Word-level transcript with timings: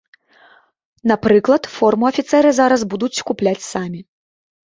Напрыклад, 1.11 1.69
форму 1.75 2.03
афіцэры 2.11 2.49
зараз 2.59 2.81
будуць 2.93 3.23
купляць 3.31 3.67
самі. 3.73 4.01